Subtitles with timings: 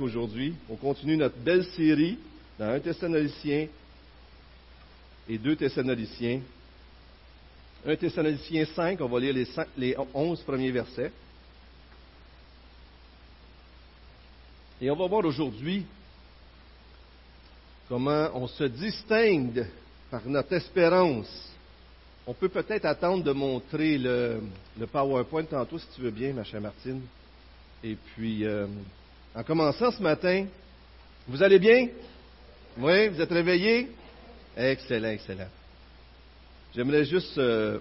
[0.00, 2.18] Aujourd'hui, on continue notre belle série
[2.58, 3.66] dans un Thessalonicien
[5.28, 6.40] et deux Thessaloniciens.
[7.86, 11.12] Un Thessalonicien 5, on va lire les, cinq- les 11 premiers versets.
[14.80, 15.86] Et on va voir aujourd'hui
[17.88, 19.66] comment on se distingue
[20.10, 21.50] par notre espérance.
[22.26, 24.40] On peut peut-être attendre de montrer le,
[24.78, 27.00] le PowerPoint tantôt, si tu veux bien, ma chère Martine.
[27.84, 28.66] Et puis, euh,
[29.36, 30.46] en commençant ce matin,
[31.28, 31.88] vous allez bien?
[32.78, 33.88] Oui, vous êtes réveillés?
[34.56, 35.48] Excellent, excellent.
[36.74, 37.78] J'aimerais juste euh,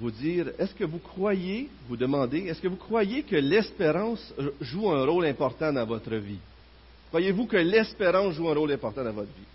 [0.00, 4.32] vous dire, est-ce que vous croyez, vous demandez, est-ce que vous croyez que l'espérance
[4.62, 6.40] joue un rôle important dans votre vie?
[7.10, 9.46] Croyez-vous que l'espérance joue un rôle important dans votre vie?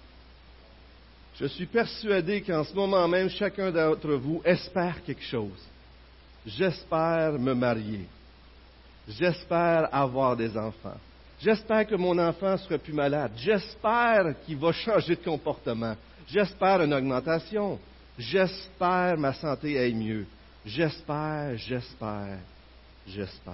[1.39, 5.65] Je suis persuadé qu'en ce moment même, chacun d'entre vous espère quelque chose.
[6.45, 8.05] J'espère me marier.
[9.09, 10.97] J'espère avoir des enfants.
[11.41, 13.31] J'espère que mon enfant sera plus malade.
[13.37, 15.95] J'espère qu'il va changer de comportement.
[16.27, 17.79] J'espère une augmentation.
[18.17, 20.27] J'espère ma santé aille mieux.
[20.65, 22.37] J'espère, j'espère,
[23.07, 23.53] j'espère.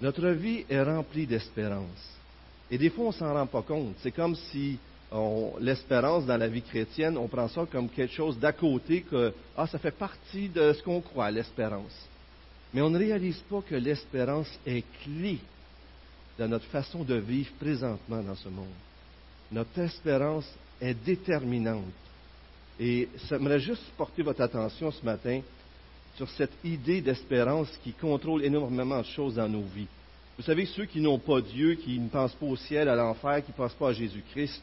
[0.00, 2.16] Notre vie est remplie d'espérance.
[2.70, 3.96] Et des fois, on ne s'en rend pas compte.
[4.00, 4.78] C'est comme si
[5.60, 9.66] l'espérance dans la vie chrétienne, on prend ça comme quelque chose d'à côté, que ah,
[9.66, 12.08] ça fait partie de ce qu'on croit, l'espérance.
[12.74, 15.38] Mais on ne réalise pas que l'espérance est clé
[16.38, 18.66] dans notre façon de vivre présentement dans ce monde.
[19.50, 20.50] Notre espérance
[20.80, 21.84] est déterminante.
[22.78, 25.40] Et j'aimerais juste porter votre attention ce matin
[26.16, 29.86] sur cette idée d'espérance qui contrôle énormément de choses dans nos vies.
[30.36, 33.42] Vous savez, ceux qui n'ont pas Dieu, qui ne pensent pas au ciel, à l'enfer,
[33.44, 34.62] qui ne pensent pas à Jésus-Christ,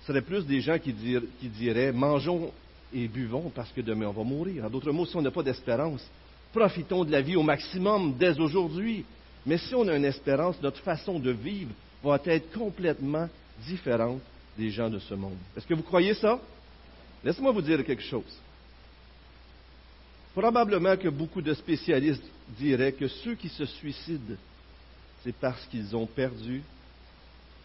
[0.00, 0.94] ce seraient plus des gens qui,
[1.40, 2.50] qui diraient mangeons
[2.92, 4.64] et buvons parce que demain on va mourir.
[4.64, 6.04] En d'autres mots, si on n'a pas d'espérance,
[6.52, 9.04] profitons de la vie au maximum dès aujourd'hui.
[9.44, 11.72] Mais si on a une espérance, notre façon de vivre
[12.02, 13.28] va être complètement
[13.66, 14.20] différente
[14.56, 15.38] des gens de ce monde.
[15.56, 16.38] Est-ce que vous croyez ça?
[17.24, 18.38] Laissez-moi vous dire quelque chose.
[20.34, 22.24] Probablement que beaucoup de spécialistes
[22.58, 24.36] diraient que ceux qui se suicident,
[25.22, 26.62] c'est parce qu'ils ont perdu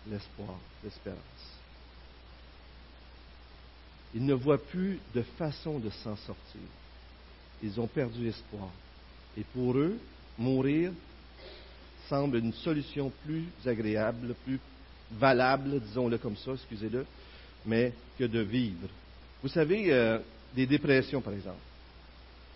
[0.09, 1.19] l'espoir, l'espérance.
[4.13, 6.61] Ils ne voient plus de façon de s'en sortir.
[7.63, 8.69] Ils ont perdu espoir.
[9.37, 9.97] Et pour eux,
[10.37, 10.91] mourir
[12.09, 14.59] semble une solution plus agréable, plus
[15.11, 17.05] valable, disons-le comme ça, excusez-le,
[17.65, 18.87] mais que de vivre.
[19.41, 20.19] Vous savez, euh,
[20.55, 21.59] des dépressions, par exemple.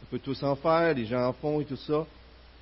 [0.04, 2.06] On peut tous en faire, les gens en font et tout ça.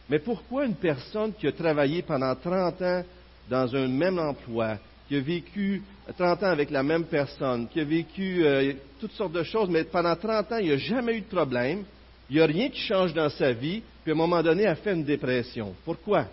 [0.10, 3.04] Mais pourquoi une personne qui a travaillé pendant 30 ans
[3.50, 4.78] dans un même emploi,
[5.08, 5.82] qui a vécu
[6.18, 9.84] 30 ans avec la même personne, qui a vécu euh, toutes sortes de choses, mais
[9.84, 11.84] pendant 30 ans, il n'y a jamais eu de problème,
[12.30, 14.76] il n'y a rien qui change dans sa vie, puis à un moment donné, elle
[14.76, 15.74] fait une dépression.
[15.84, 16.26] Pourquoi?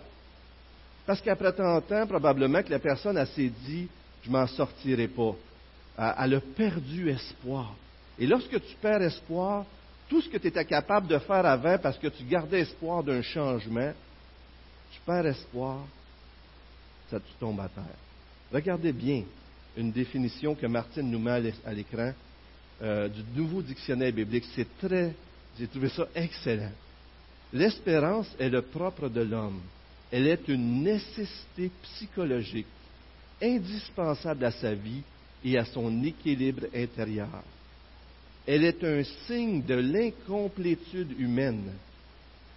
[1.05, 3.87] Parce qu'après 30 ans, probablement que la personne, s'est dit,
[4.23, 5.35] je m'en sortirai pas.
[6.19, 7.73] Elle a perdu espoir.
[8.19, 9.65] Et lorsque tu perds espoir,
[10.09, 13.21] tout ce que tu étais capable de faire avant parce que tu gardais espoir d'un
[13.21, 13.91] changement,
[14.91, 15.79] tu perds espoir,
[17.09, 17.83] ça tu tombes à terre.
[18.51, 19.23] Regardez bien
[19.75, 22.11] une définition que Martine nous met à l'écran
[22.81, 24.45] euh, du nouveau dictionnaire biblique.
[24.55, 25.13] C'est très,
[25.59, 26.71] j'ai trouvé ça excellent.
[27.53, 29.61] L'espérance est le propre de l'homme.
[30.11, 32.67] Elle est une nécessité psychologique
[33.41, 35.01] indispensable à sa vie
[35.43, 37.43] et à son équilibre intérieur.
[38.45, 41.73] Elle est un signe de l'incomplétude humaine.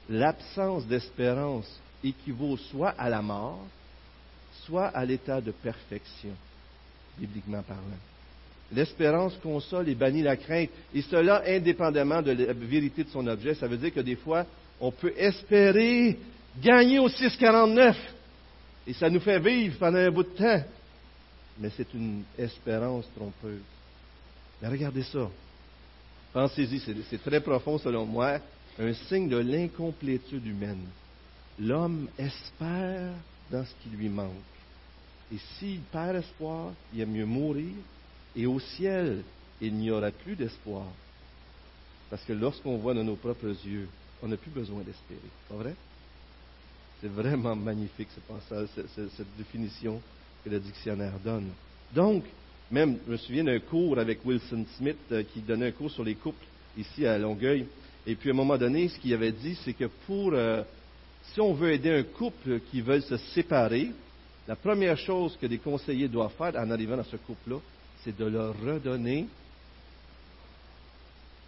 [0.09, 1.69] L'absence d'espérance
[2.03, 3.67] équivaut soit à la mort,
[4.65, 6.35] soit à l'état de perfection,
[7.19, 7.83] bibliquement parlant.
[8.73, 13.55] L'espérance console et bannit la crainte, et cela indépendamment de la vérité de son objet.
[13.55, 14.47] Ça veut dire que des fois,
[14.81, 16.17] on peut espérer
[16.63, 17.97] gagner au 649,
[18.87, 20.65] et ça nous fait vivre pendant un bout de temps.
[21.59, 23.61] Mais c'est une espérance trompeuse.
[24.63, 25.29] Mais regardez ça.
[26.33, 28.39] Pensez-y, c'est très profond selon moi,
[28.79, 30.87] un signe de l'incomplétude humaine.
[31.59, 33.13] L'homme espère
[33.51, 34.31] dans ce qui lui manque.
[35.35, 37.75] Et s'il perd espoir, il aime mieux mourir.
[38.37, 39.23] Et au ciel,
[39.61, 40.87] il n'y aura plus d'espoir.
[42.11, 43.89] Parce que lorsqu'on voit de nos propres yeux,
[44.23, 45.21] on n'a plus besoin d'espérer.
[45.49, 45.75] Pas vrai?
[47.01, 50.01] C'est vraiment magnifique ce passage, ce- ce- cette définition
[50.45, 51.51] que le dictionnaire donne.
[51.95, 52.25] Donc,
[52.71, 56.05] même, je me souviens d'un cours avec Wilson Smith euh, qui donnait un cours sur
[56.05, 56.45] les couples
[56.77, 57.67] ici à Longueuil.
[58.07, 60.63] Et puis, à un moment donné, ce qu'il avait dit, c'est que pour, euh,
[61.33, 63.91] si on veut aider un couple qui veut se séparer,
[64.49, 67.57] la première chose que des conseillers doivent faire en arrivant dans ce couple-là,
[68.05, 69.27] c'est de leur redonner,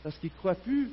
[0.03, 0.91] parce qu'ils ne croient plus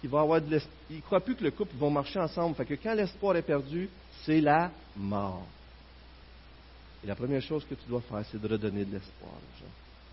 [0.00, 0.60] qu'il va avoir de
[0.90, 2.54] Ils croient plus que le couple va marcher ensemble.
[2.54, 3.88] Fait que quand l'espoir est perdu,
[4.24, 5.46] c'est la mort.
[7.02, 9.32] Et la première chose que tu dois faire, c'est de redonner de l'espoir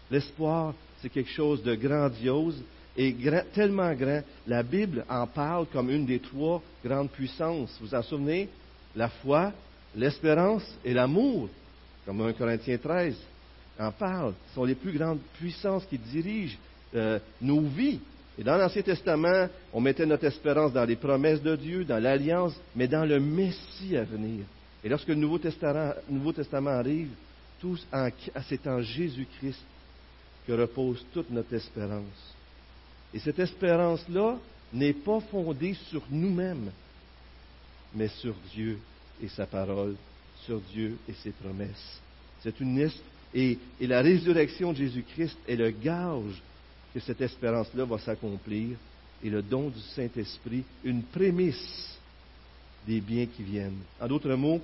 [0.09, 2.61] L'espoir, c'est quelque chose de grandiose
[2.95, 3.15] et
[3.53, 4.21] tellement grand.
[4.47, 7.75] La Bible en parle comme une des trois grandes puissances.
[7.79, 8.49] Vous vous en souvenez?
[8.95, 9.51] La foi,
[9.95, 11.49] l'espérance et l'amour,
[12.05, 13.15] comme 1 Corinthiens 13
[13.79, 14.33] en parle.
[14.53, 16.57] Sont les plus grandes puissances qui dirigent
[16.95, 17.99] euh, nos vies.
[18.37, 22.53] Et dans l'Ancien Testament, on mettait notre espérance dans les promesses de Dieu, dans l'Alliance,
[22.75, 24.45] mais dans le Messie à venir.
[24.83, 27.09] Et lorsque le Nouveau Testament, arrive,
[28.47, 29.63] c'est en Jésus-Christ
[30.45, 32.35] que repose toute notre espérance.
[33.13, 34.37] Et cette espérance-là
[34.73, 36.71] n'est pas fondée sur nous-mêmes,
[37.93, 38.77] mais sur Dieu
[39.23, 39.95] et sa parole,
[40.45, 42.01] sur Dieu et ses promesses.
[42.43, 42.77] C'est une
[43.35, 46.41] et, la résurrection de Jésus-Christ est le gage
[46.93, 48.77] que cette espérance-là va s'accomplir
[49.21, 51.99] et le don du Saint-Esprit, une prémisse
[52.87, 53.81] des biens qui viennent.
[53.99, 54.61] En d'autres mots,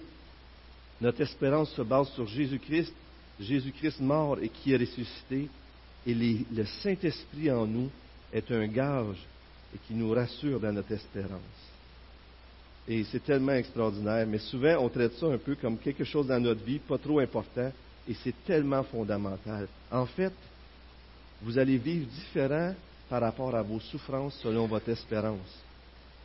[1.01, 2.93] notre espérance se base sur Jésus-Christ,
[3.41, 5.49] Jésus-Christ mort et qui est ressuscité,
[6.07, 7.89] et le Saint-Esprit en nous
[8.31, 9.17] est un gage
[9.75, 11.41] et qui nous rassure dans notre espérance.
[12.87, 16.39] Et c'est tellement extraordinaire, mais souvent on traite ça un peu comme quelque chose dans
[16.39, 17.71] notre vie, pas trop important,
[18.07, 19.67] et c'est tellement fondamental.
[19.91, 20.33] En fait,
[21.41, 22.73] vous allez vivre différent
[23.09, 25.59] par rapport à vos souffrances selon votre espérance.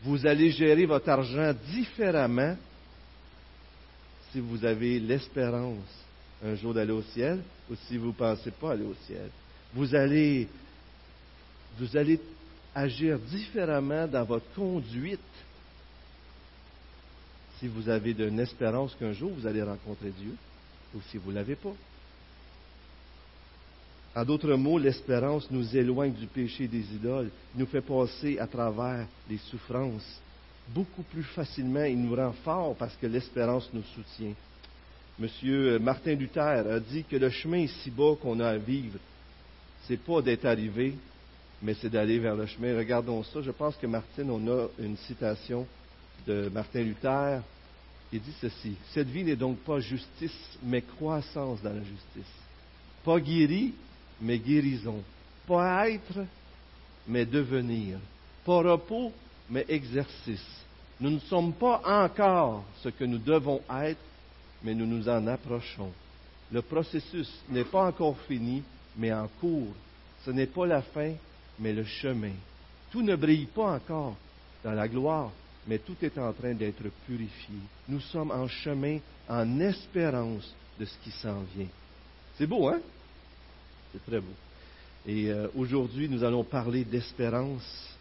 [0.02, 2.56] Vous allez gérer votre argent différemment
[4.30, 6.04] si vous avez l'espérance
[6.44, 9.30] un jour d'aller au ciel ou si vous ne pensez pas aller au ciel.
[9.74, 10.48] Vous allez,
[11.78, 12.20] vous allez
[12.74, 15.20] agir différemment dans votre conduite
[17.58, 20.34] si vous avez une espérance qu'un jour vous allez rencontrer Dieu
[21.10, 21.74] si vous ne l'avez pas.
[24.14, 29.06] En d'autres mots, l'espérance nous éloigne du péché des idoles, nous fait passer à travers
[29.28, 30.20] les souffrances
[30.68, 34.32] beaucoup plus facilement et nous rend forts parce que l'espérance nous soutient.
[35.18, 38.98] Monsieur Martin Luther a dit que le chemin ici-bas qu'on a à vivre,
[39.86, 40.94] c'est pas d'être arrivé,
[41.62, 42.76] mais c'est d'aller vers le chemin.
[42.76, 43.40] Regardons ça.
[43.40, 45.66] Je pense que Martin, on a une citation
[46.26, 47.40] de Martin Luther.
[48.16, 52.32] Il dit ceci Cette vie n'est donc pas justice, mais croissance dans la justice.
[53.04, 53.74] Pas guéri,
[54.22, 55.02] mais guérison.
[55.46, 56.24] Pas être,
[57.06, 57.98] mais devenir.
[58.42, 59.12] Pas repos,
[59.50, 60.46] mais exercice.
[60.98, 64.00] Nous ne sommes pas encore ce que nous devons être,
[64.62, 65.92] mais nous nous en approchons.
[66.50, 68.62] Le processus n'est pas encore fini,
[68.96, 69.74] mais en cours.
[70.24, 71.12] Ce n'est pas la fin,
[71.58, 72.32] mais le chemin.
[72.90, 74.16] Tout ne brille pas encore
[74.64, 75.32] dans la gloire,
[75.66, 77.56] mais tout est en train d'être purifié.
[77.88, 78.98] Nous sommes en chemin,
[79.28, 81.68] en espérance de ce qui s'en vient.
[82.38, 82.80] C'est beau, hein?
[83.92, 84.34] C'est très beau.
[85.06, 87.96] Et euh, aujourd'hui, nous allons parler d'espérance.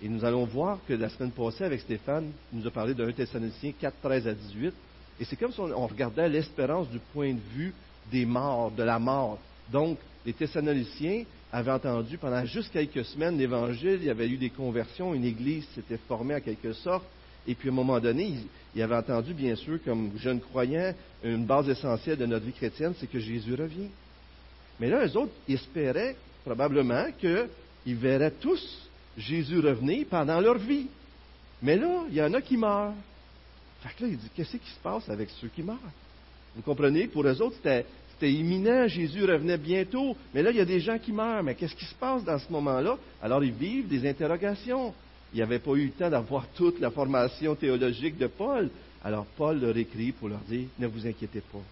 [0.00, 3.10] Et nous allons voir que la semaine passée, avec Stéphane, il nous a parlé d'un
[3.10, 4.74] Thessaloniciens 4, 13 à 18.
[5.20, 7.74] Et c'est comme si on, regardait l'espérance du point de vue
[8.10, 9.38] des morts, de la mort.
[9.72, 14.50] Donc, les Thessaloniciens avaient entendu pendant juste quelques semaines l'Évangile, il y avait eu des
[14.50, 17.04] conversions, une église s'était formée en quelque sorte,
[17.46, 18.34] et puis à un moment donné,
[18.74, 20.92] ils, avaient entendu, bien sûr, comme jeunes croyants,
[21.24, 23.88] une base essentielle de notre vie chrétienne, c'est que Jésus revient.
[24.78, 26.14] Mais là, eux autres espéraient
[26.44, 30.86] probablement qu'ils verraient tous Jésus revenir pendant leur vie.
[31.62, 32.94] Mais là, il y en a qui meurent.
[33.80, 35.78] Fait que là, il dit, qu'est-ce qui se passe avec ceux qui meurent?
[36.54, 37.06] Vous comprenez?
[37.08, 37.56] Pour eux autres,
[38.18, 40.16] c'était, imminent, Jésus revenait bientôt.
[40.34, 41.42] Mais là, il y a des gens qui meurent.
[41.42, 42.98] Mais qu'est-ce qui se passe dans ce moment-là?
[43.22, 44.92] Alors, ils vivent des interrogations.
[45.32, 48.70] Il avait pas eu le temps d'avoir toute la formation théologique de Paul.
[49.04, 51.62] Alors, Paul leur écrit pour leur dire, ne vous inquiétez pas.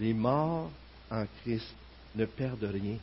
[0.00, 0.70] Les morts
[1.10, 1.74] en Christ
[2.14, 2.96] ne perdent rien.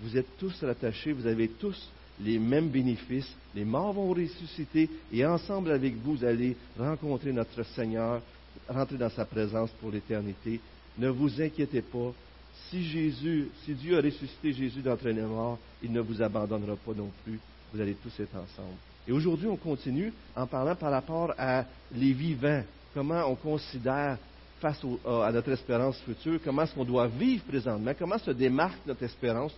[0.00, 3.34] Vous êtes tous rattachés, vous avez tous les mêmes bénéfices.
[3.54, 8.20] Les morts vont ressusciter et ensemble avec vous, vous allez rencontrer notre Seigneur,
[8.68, 10.60] rentrer dans sa présence pour l'éternité.
[10.98, 12.12] Ne vous inquiétez pas.
[12.70, 16.92] Si Jésus, si Dieu a ressuscité Jésus d'entre les morts, il ne vous abandonnera pas
[16.94, 17.38] non plus.
[17.72, 18.76] Vous allez tous être ensemble.
[19.06, 22.62] Et aujourd'hui, on continue en parlant par rapport à les vivants.
[22.94, 24.18] Comment on considère
[24.60, 29.02] face à notre espérance future, comment est-ce qu'on doit vivre présentement, comment se démarque notre
[29.02, 29.52] espérance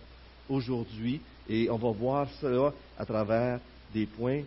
[0.49, 1.21] aujourd'hui?
[1.47, 3.59] Et on va voir cela à travers
[3.93, 4.41] des points,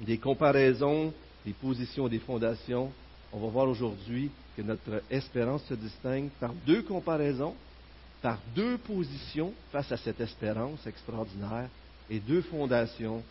[0.00, 1.12] des comparaisons,
[1.46, 2.90] des positions, des fondations.
[3.32, 7.54] On va voir aujourd'hui que notre espérance se distingue par deux comparaisons,
[8.20, 11.68] par deux positions face à cette espérance extraordinaire
[12.08, 13.22] et deux fondations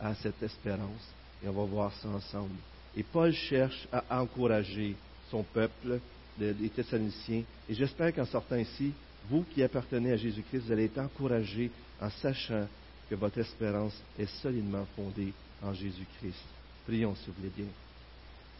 [0.00, 1.08] à cette espérance.
[1.44, 2.54] Et on va voir ça ensemble.
[2.96, 4.96] Et Paul cherche à encourager
[5.30, 6.00] son peuple,
[6.38, 7.44] les Thessaloniciens.
[7.68, 8.92] Et j'espère qu'en sortant ici,
[9.28, 11.70] vous qui appartenez à Jésus-Christ, vous allez être encouragés
[12.00, 12.66] en sachant
[13.08, 15.32] que votre espérance est solidement fondée
[15.62, 16.42] en Jésus-Christ.
[16.86, 17.66] Prions, s'il vous plaît bien.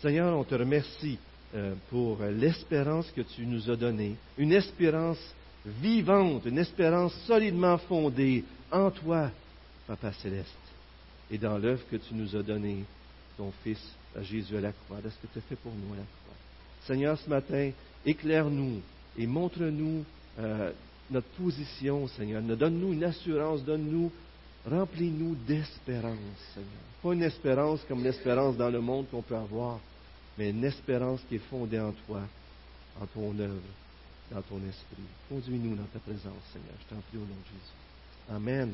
[0.01, 1.19] Seigneur, on te remercie
[1.91, 5.19] pour l'espérance que tu nous as donnée, une espérance
[5.65, 9.31] vivante, une espérance solidement fondée en toi,
[9.87, 10.49] Papa céleste,
[11.31, 12.85] et dans l'œuvre que tu nous as donnée,
[13.37, 13.81] ton Fils,
[14.23, 16.37] Jésus à la croix, de ce que tu as fait pour nous à la croix?
[16.87, 17.71] Seigneur, ce matin,
[18.05, 18.81] éclaire-nous
[19.19, 20.05] et montre-nous
[20.39, 20.73] euh,
[21.11, 22.43] notre position, Seigneur.
[22.43, 24.11] Donne-nous une assurance, donne-nous,
[24.69, 26.17] remplis-nous d'espérance,
[26.55, 26.71] Seigneur.
[27.03, 29.81] Pas une espérance comme l'espérance dans le monde qu'on peut avoir,
[30.39, 32.23] mais une espérance qui est fondée en toi,
[33.01, 33.61] en ton œuvre,
[34.31, 35.03] dans ton esprit.
[35.29, 36.75] Conduis-nous dans ta présence, Seigneur.
[36.81, 38.37] Je t'en prie au nom de Jésus.
[38.37, 38.73] Amen.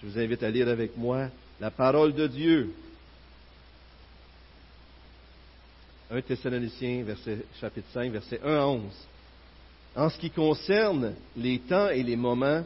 [0.00, 1.28] Je vous invite à lire avec moi
[1.60, 2.72] la parole de Dieu.
[6.10, 7.04] 1 Thessaloniciens,
[7.60, 8.82] chapitre 5, verset 1 à 11.
[9.96, 12.64] En ce qui concerne les temps et les moments,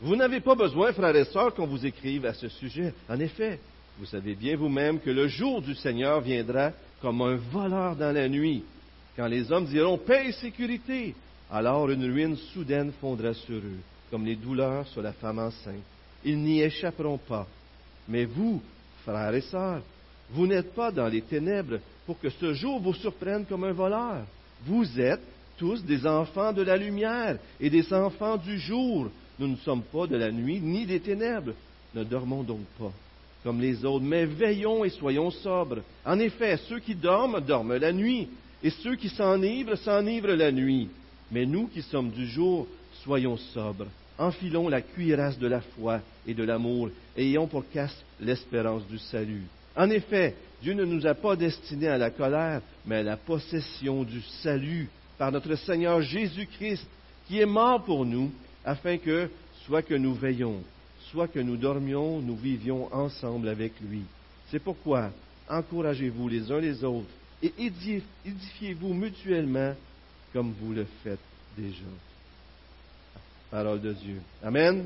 [0.00, 2.94] vous n'avez pas besoin, frères et sœurs, qu'on vous écrive à ce sujet.
[3.08, 3.58] En effet,
[3.98, 8.28] vous savez bien vous-même que le jour du Seigneur viendra comme un voleur dans la
[8.28, 8.62] nuit,
[9.16, 11.14] quand les hommes diront paix et sécurité.
[11.50, 15.82] Alors une ruine soudaine fondra sur eux, comme les douleurs sur la femme enceinte.
[16.24, 17.46] Ils n'y échapperont pas.
[18.08, 18.60] Mais vous,
[19.04, 19.82] frères et sœurs,
[20.30, 24.24] vous n'êtes pas dans les ténèbres pour que ce jour vous surprenne comme un voleur.
[24.66, 25.22] Vous êtes
[25.56, 29.08] tous des enfants de la lumière et des enfants du jour.
[29.38, 31.54] Nous ne sommes pas de la nuit ni des ténèbres.
[31.94, 32.92] Ne dormons donc pas
[33.42, 35.82] comme les autres, mais veillons et soyons sobres.
[36.04, 38.28] En effet, ceux qui dorment dorment la nuit,
[38.62, 40.88] et ceux qui s'enivrent s'enivrent la nuit.
[41.30, 42.66] Mais nous qui sommes du jour,
[43.04, 43.86] soyons sobres.
[44.18, 49.44] Enfilons la cuirasse de la foi et de l'amour, ayons pour casse l'espérance du salut.
[49.76, 54.02] En effet, Dieu ne nous a pas destinés à la colère, mais à la possession
[54.02, 56.86] du salut par notre Seigneur Jésus-Christ,
[57.28, 58.32] qui est mort pour nous,
[58.64, 59.30] afin que,
[59.64, 60.62] soit que nous veillons,
[61.10, 64.02] soit que nous dormions, nous vivions ensemble avec lui.
[64.50, 65.10] C'est pourquoi
[65.48, 67.08] encouragez-vous les uns les autres
[67.42, 69.74] et édifiez-vous mutuellement
[70.32, 71.18] comme vous le faites
[71.56, 71.84] déjà.
[73.50, 74.20] Parole de Dieu.
[74.42, 74.84] Amen.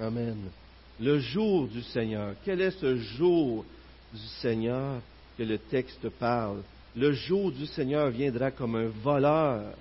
[0.00, 0.36] Amen.
[1.00, 2.34] Le jour du Seigneur.
[2.44, 3.64] Quel est ce jour
[4.12, 5.00] du Seigneur
[5.36, 6.62] que le texte parle?
[6.94, 9.72] Le jour du Seigneur viendra comme un voleur.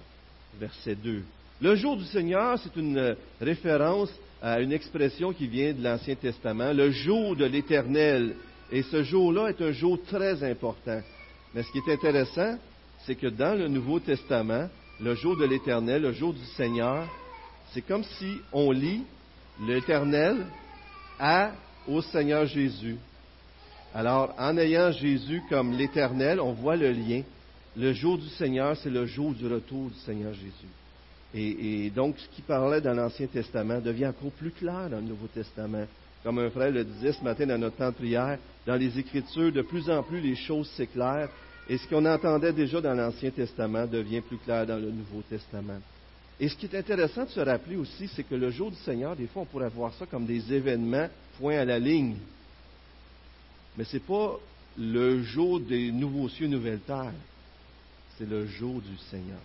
[0.60, 1.24] Verset 2.
[1.62, 4.12] Le jour du Seigneur, c'est une référence
[4.44, 8.36] à une expression qui vient de l'Ancien Testament, le jour de l'Éternel.
[8.74, 11.00] Et ce jour-là est un jour très important.
[11.56, 12.58] Mais ce qui est intéressant,
[13.06, 14.68] c'est que dans le Nouveau Testament,
[15.00, 17.08] le jour de l'Éternel, le jour du Seigneur,
[17.72, 19.04] c'est comme si on lit
[19.66, 20.46] l'Éternel
[21.20, 21.52] à
[21.88, 22.98] au Seigneur Jésus.
[23.96, 27.22] Alors, en ayant Jésus comme l'Éternel, on voit le lien.
[27.78, 30.83] Le jour du Seigneur, c'est le jour du retour du Seigneur Jésus.
[31.36, 35.28] Et, donc, ce qui parlait dans l'Ancien Testament devient encore plus clair dans le Nouveau
[35.28, 35.86] Testament.
[36.24, 38.38] Comme un frère le disait ce matin dans notre temps de prière,
[38.68, 41.30] dans les Écritures, de plus en plus les choses s'éclairent.
[41.68, 45.80] Et ce qu'on entendait déjà dans l'Ancien Testament devient plus clair dans le Nouveau Testament.
[46.40, 49.16] Et ce qui est intéressant de se rappeler aussi, c'est que le jour du Seigneur,
[49.16, 51.10] des fois, on pourrait voir ça comme des événements
[51.40, 52.16] point à la ligne.
[53.78, 54.40] Mais ce n'est pas
[54.78, 57.13] le jour des nouveaux cieux, nouvelles terres.
[58.18, 59.40] C'est le jour du Seigneur.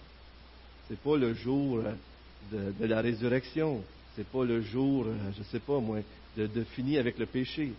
[0.88, 3.82] Ce n'est pas le jour euh, de, la résurrection.
[4.14, 5.98] Ce n'est pas le jour, euh, je ne sais pas moi,
[6.36, 7.72] de, de finir avec le péché.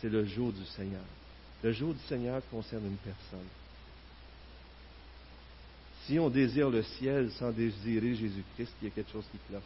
[0.00, 1.04] C'est le jour du Seigneur.
[1.62, 3.48] Le jour du Seigneur concerne une personne.
[6.06, 9.62] Si on désire le ciel sans désirer Jésus-Christ, il y a quelque chose qui cloche.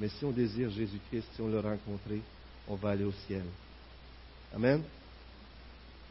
[0.00, 2.20] Mais si on désire Jésus-Christ, si on l'a rencontré,
[2.66, 3.44] on va aller au ciel.
[4.52, 4.82] Amen.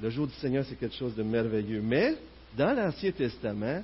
[0.02, 1.82] Le jour du Seigneur, c'est quelque chose de merveilleux.
[1.82, 2.16] Mais,
[2.58, 3.84] dans l'Ancien Testament,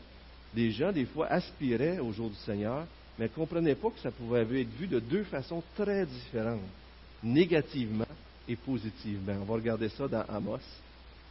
[0.56, 2.86] les gens, des fois, aspiraient au jour du Seigneur,
[3.20, 6.62] mais ne comprenaient pas que ça pouvait être vu de deux façons très différentes,
[7.24, 8.06] négativement
[8.48, 9.36] et positivement.
[9.42, 10.60] On va regarder ça dans Amos.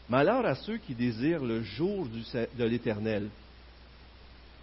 [0.08, 3.28] Malheur à ceux qui désirent le jour de l'Éternel.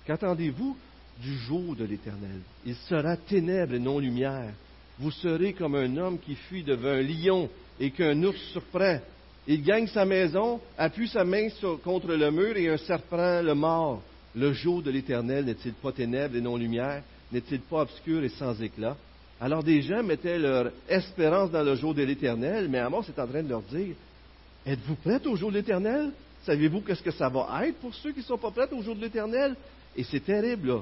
[0.05, 0.77] Qu'attendez-vous
[1.21, 2.39] du jour de l'Éternel?
[2.65, 4.53] Il sera ténèbres et non lumière.
[4.99, 8.99] Vous serez comme un homme qui fuit devant un lion et qu'un ours surprend.
[9.47, 11.49] Il gagne sa maison, appuie sa main
[11.83, 14.01] contre le mur et un serpent le mord.
[14.35, 17.03] Le jour de l'Éternel n'est-il pas ténèbres et non lumière?
[17.31, 18.97] N'est-il pas obscur et sans éclat?
[19.39, 23.27] Alors des gens mettaient leur espérance dans le jour de l'Éternel, mais Amos est en
[23.27, 23.95] train de leur dire
[24.65, 26.11] Êtes-vous prêts au jour de l'Éternel?
[26.45, 28.95] Savez-vous qu'est-ce que ça va être pour ceux qui ne sont pas prêts au jour
[28.95, 29.55] de l'Éternel?
[29.95, 30.81] Et c'est terrible,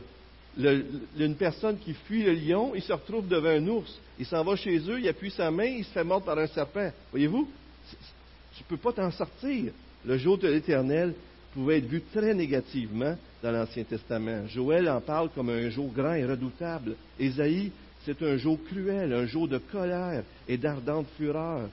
[0.58, 0.74] là.
[1.18, 3.98] une personne qui fuit le lion, il se retrouve devant un ours.
[4.20, 6.48] Il s'en va chez eux, il appuie sa main, il se fait mordre par un
[6.48, 6.92] serpent.
[7.12, 7.50] Voyez-vous?
[8.56, 9.72] Tu ne peux pas t'en sortir.
[10.06, 11.14] Le jour de l'Éternel
[11.54, 14.48] pouvait être vu très négativement dans l'Ancien Testament.
[14.48, 16.96] Joël en parle comme un jour grand et redoutable.
[17.20, 17.72] Ésaïe,
[18.06, 21.70] c'est un jour cruel, un jour de colère et d'ardente fureur.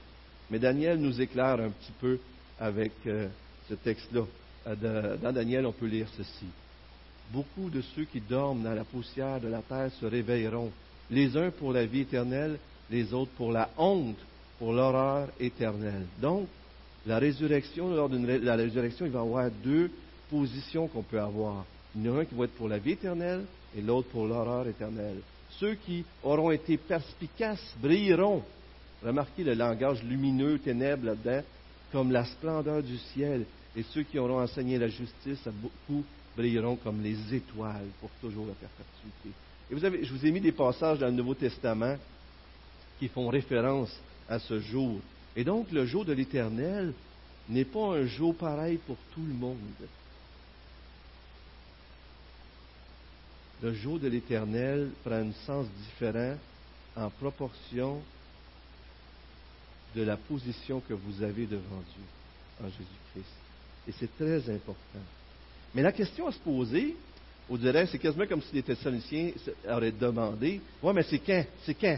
[0.51, 2.19] Mais Daniel nous éclaire un petit peu
[2.59, 3.27] avec euh,
[3.67, 4.23] ce texte-là.
[4.67, 6.45] euh, dans Daniel, on peut lire ceci.
[7.31, 10.71] Beaucoup de ceux qui dorment dans la poussière de la terre se réveilleront,
[11.11, 12.57] les uns pour la vie éternelle,
[12.89, 14.17] les autres pour la honte,
[14.57, 16.05] pour l'horreur éternelle.
[16.19, 16.47] Donc,
[17.09, 19.89] la résurrection, lors de la résurrection, il va y avoir deux
[20.29, 21.65] positions qu'on peut avoir.
[21.95, 24.27] Il y en a un qui va être pour la vie éternelle et l'autre pour
[24.27, 25.17] l'horreur éternelle.
[25.59, 28.43] Ceux qui auront été perspicaces brilleront.
[29.03, 31.41] Remarquez le langage lumineux, ténèbres là-dedans,
[31.91, 33.43] comme la splendeur du ciel.
[33.75, 36.03] Et ceux qui auront enseigné la justice à beaucoup
[36.37, 39.29] brilleront comme les étoiles pour toujours la perpétuité.
[39.71, 41.95] Et vous avez, je vous ai mis des passages dans le Nouveau Testament
[42.99, 44.99] qui font référence à ce jour.
[45.35, 46.93] Et donc, le jour de l'éternel
[47.47, 49.57] n'est pas un jour pareil pour tout le monde.
[53.61, 56.35] Le jour de l'éternel prend un sens différent
[56.95, 58.01] en proportion
[59.95, 63.35] de la position que vous avez devant Dieu en Jésus-Christ.
[63.87, 65.03] Et c'est très important.
[65.73, 66.95] Mais la question à se poser,
[67.49, 69.31] on dirait, c'est quasiment comme si les Thessaloniciens
[69.67, 71.43] auraient demandé Ouais, mais c'est quand?
[71.65, 71.97] C'est quand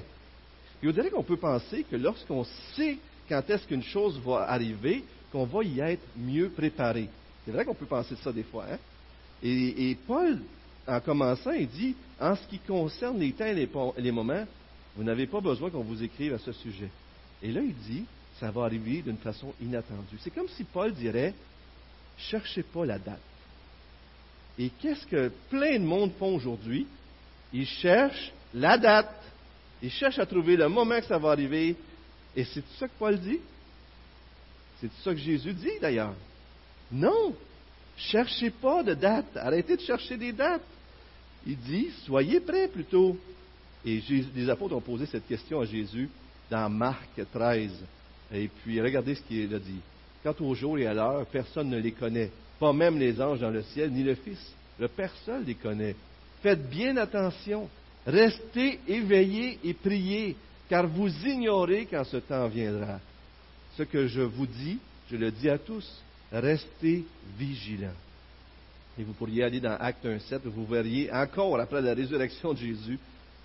[0.81, 2.45] Et on dirait qu'on peut penser que lorsqu'on
[2.75, 2.97] sait
[3.31, 7.07] quand est-ce qu'une chose va arriver, qu'on va y être mieux préparé.
[7.45, 8.65] C'est vrai qu'on peut penser ça des fois.
[8.69, 8.77] Hein?
[9.41, 10.39] Et, Paul,
[10.85, 14.45] en commençant, il dit En ce qui concerne les temps et les moments,
[14.97, 16.89] vous n'avez pas besoin qu'on vous écrive à ce sujet.
[17.41, 18.03] Et là, il dit
[18.37, 20.17] Ça va arriver d'une façon inattendue.
[20.19, 21.33] C'est comme si Paul dirait
[22.17, 23.21] Cherchez pas la date.
[24.59, 26.85] Et qu'est-ce que plein de monde font aujourd'hui?
[27.53, 29.23] Ils cherchent la date.
[29.81, 31.77] Ils cherchent à trouver le moment que ça va arriver.
[32.35, 33.39] Et c'est ça que Paul dit?
[34.79, 36.13] C'est ça que Jésus dit d'ailleurs.
[36.91, 37.35] Non!
[37.97, 39.35] Cherchez pas de date.
[39.35, 40.61] Arrêtez de chercher des dates.
[41.45, 43.17] Il dit, soyez prêts plutôt.
[43.85, 44.01] Et
[44.35, 46.09] les apôtres ont posé cette question à Jésus
[46.49, 47.71] dans Marc 13.
[48.33, 49.79] Et puis, regardez ce qu'il a dit.
[50.23, 53.49] Quant au jour et à l'heure, personne ne les connaît, pas même les anges dans
[53.49, 54.53] le ciel, ni le Fils.
[54.79, 55.13] Le Père
[55.45, 55.95] les connaît.
[56.41, 57.69] Faites bien attention.
[58.05, 60.35] Restez éveillés et priez,
[60.71, 63.01] car vous ignorez quand ce temps viendra.
[63.75, 64.77] Ce que je vous dis,
[65.11, 65.85] je le dis à tous,
[66.31, 67.03] restez
[67.37, 67.99] vigilants.
[68.97, 72.97] Et vous pourriez aller dans Acte 1.7, vous verriez encore après la résurrection de Jésus,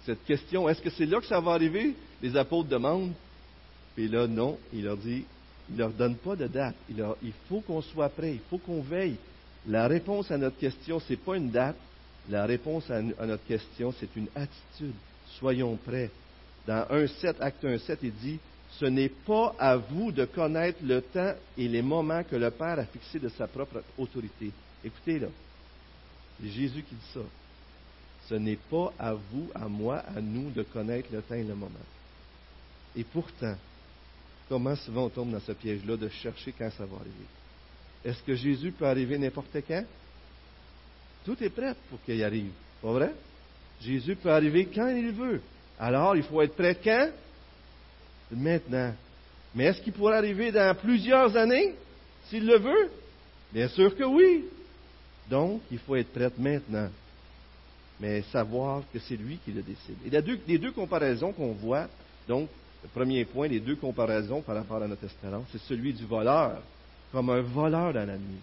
[0.05, 1.97] cette question, est-ce que c'est là que ça va arriver?
[2.23, 3.13] Les apôtres demandent.
[3.99, 5.25] Et là, non, il leur dit,
[5.69, 6.77] il ne leur donne pas de date.
[6.89, 9.17] Il, il faut qu'on soit prêt, il faut qu'on veille.
[9.67, 11.77] La réponse à notre question, ce n'est pas une date.
[12.31, 14.95] La réponse à, notre question, c'est une attitude.
[15.41, 16.13] Soyons prêts.
[16.67, 18.39] Dans 1.7, acte 1.7, il dit,
[18.79, 22.79] ce n'est pas à vous de connaître le temps et les moments que le Père
[22.79, 24.51] a fixés de sa propre autorité.
[24.85, 25.29] Écoutez là,
[26.41, 27.21] c'est Jésus qui dit ça.
[28.29, 31.55] Ce n'est pas à vous, à moi, à nous de connaître le temps et le
[31.55, 31.71] moment.
[32.97, 33.55] Et pourtant,
[34.49, 37.27] Comment souvent on tombe dans ce piège-là de chercher quand ça va arriver?
[38.05, 39.85] Est-ce que Jésus peut arriver n'importe quand?
[41.25, 42.53] Tout est prêt pour qu'il arrive.
[42.81, 43.13] Pas vrai?
[43.81, 45.41] Jésus peut arriver quand il veut.
[45.79, 47.11] Alors, il faut être prêt quand?
[48.31, 48.93] Maintenant.
[49.55, 51.75] Mais est-ce qu'il pourrait arriver dans plusieurs années,
[52.29, 52.91] s'il le veut?
[53.53, 54.45] Bien sûr que oui.
[55.31, 56.89] Donc, il faut être prêt maintenant.
[58.01, 59.97] Mais savoir que c'est lui qui le décide.
[60.05, 60.11] Et
[60.47, 61.89] les deux comparaisons qu'on voit,
[62.29, 62.49] donc,
[62.83, 66.61] le premier point, les deux comparaisons par rapport à notre espérance, c'est celui du voleur,
[67.11, 68.41] comme un voleur dans la nuit.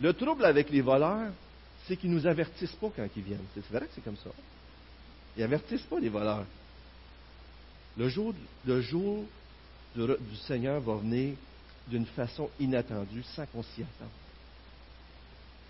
[0.00, 1.30] Le trouble avec les voleurs,
[1.86, 3.44] c'est qu'ils ne nous avertissent pas quand ils viennent.
[3.54, 4.30] C'est vrai que c'est comme ça.
[5.36, 6.44] Ils n'avertissent pas les voleurs.
[7.96, 8.34] Le jour,
[9.94, 11.34] du, Seigneur va venir
[11.88, 14.08] d'une façon inattendue, sans qu'on s'y attende.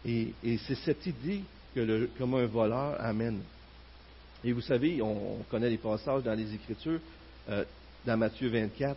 [0.05, 0.33] Et,
[0.67, 1.43] c'est cette idée
[1.75, 3.41] que le, comme un voleur amène.
[4.45, 7.01] Et vous savez, on, connaît les passages dans les Écritures.
[7.49, 7.65] Euh,
[8.07, 8.97] dans Matthieu 24.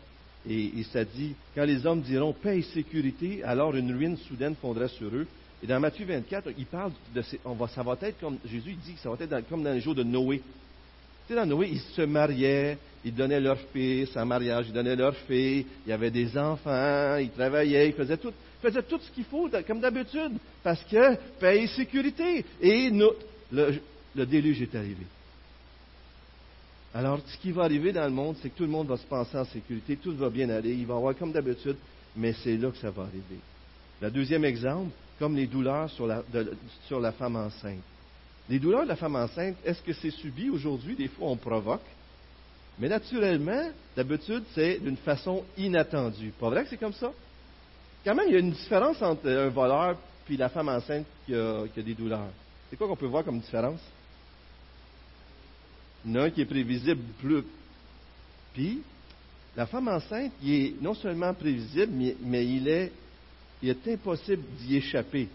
[0.49, 4.87] Et, ça dit, quand les hommes diront paix et sécurité, alors une ruine soudaine fondra
[4.89, 5.27] sur eux.
[5.63, 8.95] Et dans Matthieu 24, il parle de on va, ça va être comme Jésus dit
[9.01, 10.39] ça va être comme dans les jours de Noé.
[11.25, 14.97] Tu sais, dans Noé, ils se mariaient, ils donnaient leur fils en mariage, ils donnaient
[14.97, 19.09] leur fille, il y avait des enfants, ils travaillaient, ils faisaient tout, faisaient tout ce
[19.11, 22.43] qu'il faut, comme d'habitude, parce que et sécurité.
[22.59, 23.79] Et le,
[24.15, 25.05] le déluge est arrivé.
[26.93, 29.05] Alors, ce qui va arriver dans le monde, c'est que tout le monde va se
[29.05, 31.77] penser en sécurité, tout va bien aller, il va y avoir comme d'habitude,
[32.17, 33.39] mais c'est là que ça va arriver.
[34.01, 34.91] Le deuxième exemple,
[35.23, 36.21] comme les douleurs sur la,
[36.85, 37.79] sur la femme enceinte.
[38.49, 40.97] Les douleurs de la femme enceinte, est-ce que c'est subi aujourd'hui?
[40.97, 41.85] Des fois, on provoque.
[42.77, 46.33] Mais naturellement, d'habitude, c'est d'une façon inattendue.
[46.37, 47.09] Pas vrai que c'est comme ça?
[48.03, 49.95] Quand même, il y a une différence entre un voleur
[50.29, 52.27] et la femme enceinte qui a, qui a des douleurs.
[52.69, 53.79] C'est quoi qu'on peut voir comme différence?
[56.03, 57.45] Il y en a un qui est prévisible plus.
[58.53, 58.81] Puis,
[59.55, 61.93] la femme enceinte, il est non seulement prévisible,
[62.25, 62.91] mais, il est
[63.63, 65.29] il est impossible d'y échapper.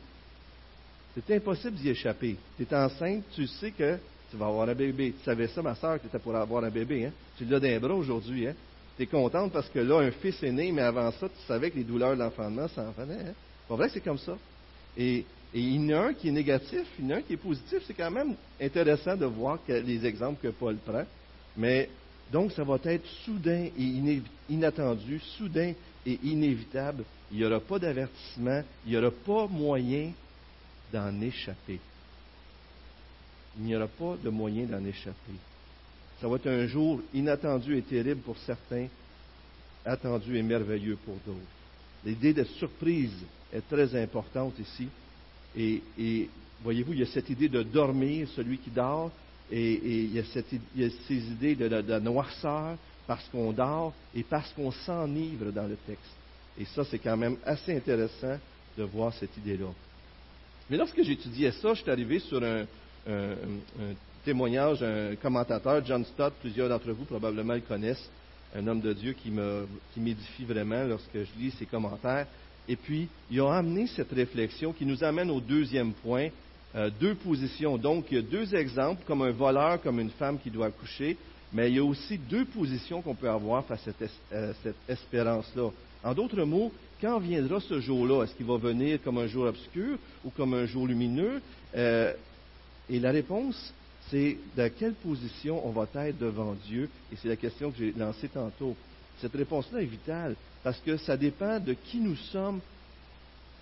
[1.14, 2.36] C'est impossible d'y échapper.
[2.58, 3.96] Tu es enceinte, tu sais que
[4.30, 5.14] tu vas avoir un bébé.
[5.18, 7.06] Tu savais ça, ma soeur, que tu étais pour avoir un bébé.
[7.06, 7.12] Hein?
[7.38, 8.46] Tu l'as d'un bras aujourd'hui.
[8.46, 8.54] Hein?
[8.98, 11.70] Tu es contente parce que là, un fils est né, mais avant ça, tu savais
[11.70, 13.30] que les douleurs de l'enfantement s'en venaient.
[13.30, 13.34] Hein?
[13.66, 14.36] Pas vrai que c'est comme ça.
[14.96, 17.32] Et, il y en a un qui est négatif, il y en a un qui
[17.32, 17.82] est positif.
[17.86, 21.04] C'est quand même intéressant de voir les exemples que Paul prend.
[21.56, 21.88] Mais
[22.30, 25.72] donc, ça va être soudain et inattendu, soudain
[26.08, 27.04] et inévitable.
[27.30, 30.12] Il n'y aura pas d'avertissement, il n'y aura pas moyen
[30.92, 31.78] d'en échapper.
[33.58, 35.36] Il n'y aura pas de moyen d'en échapper.
[36.20, 38.86] Ça va être un jour inattendu et terrible pour certains,
[39.84, 41.38] attendu et merveilleux pour d'autres.
[42.04, 43.12] L'idée de surprise
[43.52, 44.88] est très importante ici.
[45.56, 46.28] Et,
[46.62, 49.10] voyez-vous, il y a cette idée de dormir, celui qui dort,
[49.50, 52.76] et, il, y a ces idées de, de noirceur
[53.08, 56.14] parce qu'on dort et parce qu'on s'enivre dans le texte.
[56.60, 58.38] Et ça, c'est quand même assez intéressant
[58.76, 59.68] de voir cette idée-là.
[60.68, 62.66] Mais lorsque j'étudiais ça, je suis arrivé sur un,
[64.24, 68.10] témoignage, un commentateur, John Stott, plusieurs d'entre vous probablement le connaissent,
[68.54, 69.30] un homme de Dieu qui
[69.96, 72.26] m'édifie vraiment lorsque je lis ses commentaires.
[72.68, 76.28] Et puis, il a amené cette réflexion qui nous amène au deuxième point,
[76.76, 77.78] euh, deux positions.
[77.78, 81.16] Donc, il y a deux exemples, comme un voleur, comme une femme qui doit accoucher,
[81.52, 84.52] mais il y a aussi deux positions qu'on peut avoir face à cette, euh,
[84.88, 85.70] espérance-là.
[86.04, 88.24] En d'autres mots, quand viendra ce jour-là?
[88.24, 91.40] Est-ce qu'il va venir comme un jour obscur ou comme un jour lumineux?
[91.76, 92.12] Euh,
[92.90, 93.72] Et la réponse,
[94.10, 96.88] c'est dans quelle position on va être devant Dieu?
[97.12, 98.74] Et c'est la question que j'ai lancée tantôt.
[99.20, 102.60] Cette réponse-là est vitale parce que ça dépend de qui nous sommes,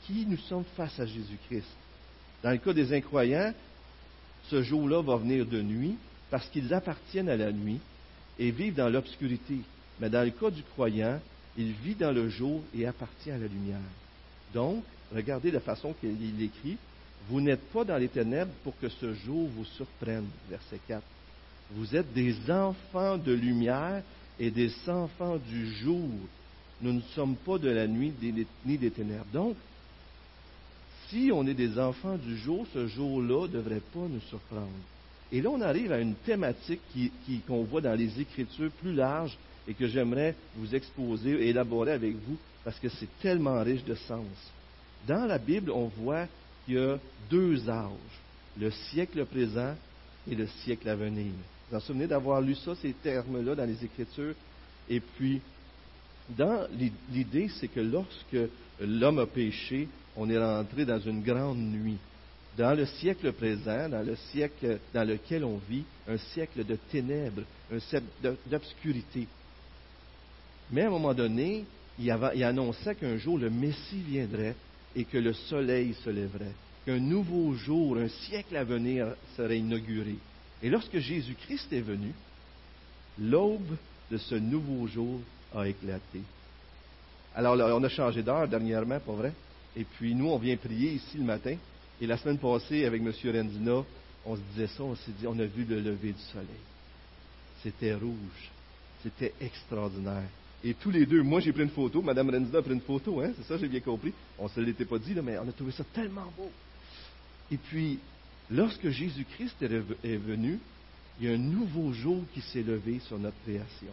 [0.06, 1.66] qui nous sommes face à Jésus-Christ.
[2.42, 3.52] Dans le cas des incroyants,
[4.48, 5.96] ce jour-là va venir de nuit
[6.30, 7.80] parce qu'ils appartiennent à la nuit
[8.38, 9.58] et vivent dans l'obscurité.
[10.00, 11.20] Mais dans le cas du croyant,
[11.56, 13.78] il vit dans le jour et appartient à la lumière.
[14.52, 14.82] Donc,
[15.14, 16.76] regardez la façon qu'il écrit.
[17.28, 20.26] Vous n'êtes pas dans les ténèbres pour que ce jour vous surprenne.
[20.50, 21.02] Verset 4.
[21.72, 24.02] Vous êtes des enfants de lumière
[24.38, 26.08] et des enfants du jour.
[26.82, 28.12] Nous ne sommes pas de la nuit
[28.64, 29.24] ni des ténèbres.
[29.32, 29.56] Donc,
[31.08, 34.68] si on est des enfants du jour, ce jour-là ne devrait pas nous surprendre.
[35.32, 36.80] Et là, on arrive à une thématique
[37.46, 39.36] qu'on voit dans les Écritures plus large
[39.66, 43.94] et que j'aimerais vous exposer et élaborer avec vous parce que c'est tellement riche de
[43.94, 44.26] sens.
[45.06, 46.26] Dans la Bible, on voit
[46.64, 46.98] qu'il y a
[47.30, 48.20] deux âges,
[48.58, 49.74] le siècle présent
[50.30, 51.26] et le siècle à venir.
[51.26, 54.34] Vous vous en souvenez d'avoir lu ça, ces termes-là dans les Écritures?
[54.88, 55.40] Et puis,
[57.12, 61.98] l'idée, c'est que lorsque l'homme a péché, on est rentré dans une grande nuit.
[62.56, 67.42] Dans le siècle présent, dans le siècle dans lequel on vit, un siècle de ténèbres,
[67.72, 68.06] un siècle
[68.46, 69.26] d'obscurité.
[70.70, 71.64] Mais à un moment donné,
[71.98, 74.54] il, annonçait qu'un jour le Messie viendrait
[74.94, 76.54] et que le soleil se lèverait,
[76.86, 80.16] qu'un nouveau jour, un siècle à venir serait inauguré.
[80.62, 82.12] Et lorsque Jésus-Christ est venu,
[83.18, 83.76] l'aube
[84.10, 85.20] de ce nouveau jour
[85.54, 86.22] a éclaté.
[87.34, 89.32] Alors, on a changé d'heure dernièrement, pas vrai?
[89.76, 91.56] Et puis, nous, on vient prier ici le matin.
[92.00, 93.12] Et la semaine passée, avec M.
[93.24, 93.84] Rendina,
[94.24, 96.46] on se disait ça, on s'est dit, on a vu le lever du soleil.
[97.62, 98.50] C'était rouge.
[99.02, 100.28] C'était extraordinaire.
[100.64, 103.20] Et tous les deux, moi j'ai pris une photo, Mme Rendina a pris une photo,
[103.20, 104.12] hein, c'est ça, j'ai bien compris.
[104.38, 106.50] On ne se l'était pas dit, mais on a trouvé ça tellement beau.
[107.50, 107.98] Et puis,
[108.50, 110.58] lorsque Jésus-Christ est venu,
[111.20, 113.92] il y a un nouveau jour qui s'est levé sur notre création.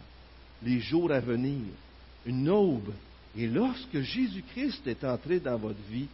[0.62, 1.60] Les jours à venir,
[2.26, 2.92] une aube.
[3.36, 6.08] Et lorsque Jésus-Christ est entré dans votre vie,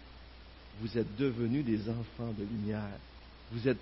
[0.80, 2.98] vous êtes devenus des enfants de lumière.
[3.52, 3.78] Vous êtes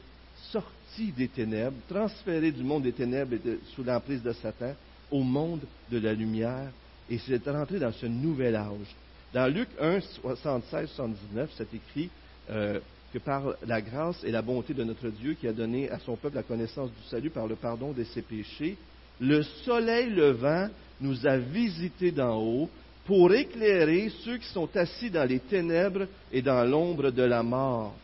[0.51, 3.37] sortis des ténèbres, transférés du monde des ténèbres
[3.75, 4.75] sous l'emprise de Satan
[5.11, 6.71] au monde de la lumière
[7.11, 8.95] et c'est rentré dans ce nouvel âge.
[9.33, 12.11] Dans Luc 1, 76, 79, c'est écrit
[12.51, 12.81] euh,
[13.13, 16.17] que par la grâce et la bonté de notre Dieu qui a donné à son
[16.17, 18.77] peuple la connaissance du salut par le pardon de ses péchés,
[19.21, 20.69] le soleil levant
[21.01, 22.69] nous a visités d'en haut
[23.09, 27.95] pour éclairer ceux qui sont assis dans les ténèbres et dans l'ombre de la mort,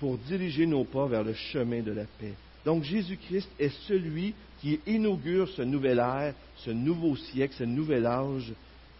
[0.00, 2.34] pour diriger nos pas vers le chemin de la paix.
[2.64, 8.52] Donc Jésus-Christ est celui qui inaugure ce nouvel ère, ce nouveau siècle, ce nouvel âge.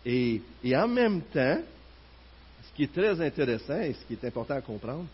[0.06, 1.58] Et, en même temps,
[2.62, 5.06] ce qui est très intéressant et ce qui est important à comprendre,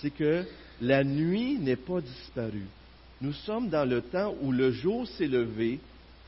[0.00, 0.44] c'est que
[0.80, 2.66] la nuit n'est pas disparue.
[3.20, 5.78] Nous sommes dans le temps où le jour s'est levé,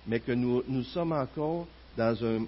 [0.07, 2.47] mais que nous, sommes encore dans un,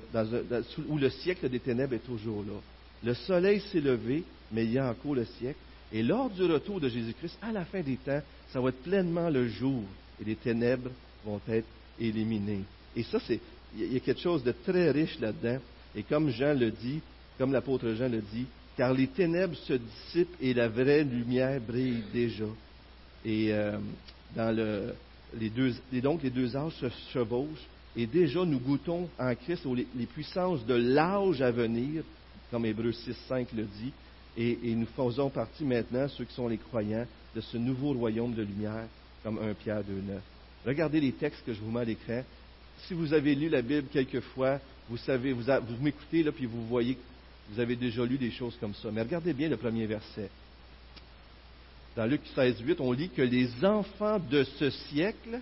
[0.89, 2.59] où le siècle des ténèbres est toujours là.
[3.03, 5.59] Le soleil s'est levé, mais il y a encore le siècle.
[5.93, 9.29] Et lors du retour de Jésus-Christ, à la fin des temps, ça va être pleinement
[9.29, 9.83] le jour
[10.21, 10.91] et les ténèbres
[11.25, 11.67] vont être
[12.01, 12.63] éliminés.
[12.97, 13.41] Et ça, c'est,
[13.77, 15.59] il y a quelque chose de très riche là-dedans.
[15.95, 17.01] Et comme Jean le dit,
[17.39, 22.03] comme l'apôtre Jean le dit, car les ténèbres se dissipent et la vraie lumière brille
[22.13, 22.47] déjà.
[23.25, 23.79] Et euh,
[24.35, 24.95] dans le,
[25.39, 29.67] les deux, et donc les deux âges se chevauchent, et déjà nous goûtons en Christ
[29.67, 32.03] les, puissances de l'âge à venir,
[32.51, 33.93] comme Hébreu 6, 5 le dit,
[34.37, 38.43] et, nous faisons partie maintenant, ceux qui sont les croyants, de ce nouveau royaume de
[38.43, 38.87] lumière,
[39.23, 40.23] comme un Pierre 2, 9.
[40.67, 42.23] Regardez les textes que je vous mets à l'écran.
[42.87, 46.67] Si vous avez lu la Bible quelquefois, vous savez, vous, vous m'écoutez là, puis vous
[46.67, 46.99] voyez,
[47.51, 48.91] vous avez déjà lu des choses comme ça.
[48.93, 50.31] Mais regardez bien le premier verset.
[51.97, 55.41] Dans Luc 16, 8, on lit que les enfants de ce siècle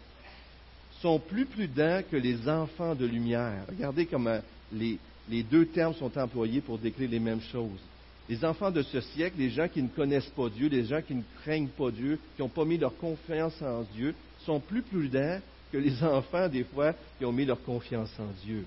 [1.03, 3.65] sont plus prudents que les enfants de lumière.
[3.69, 4.39] Regardez comment
[4.73, 4.99] les,
[5.43, 7.81] deux termes sont employés pour décrire les mêmes choses.
[8.29, 11.15] Les enfants de ce siècle, les gens qui ne connaissent pas Dieu, les gens qui
[11.15, 14.15] ne craignent pas Dieu, qui n'ont pas mis leur confiance en Dieu,
[14.47, 15.41] sont plus prudents
[15.73, 18.65] que les enfants, des fois, qui ont mis leur confiance en Dieu.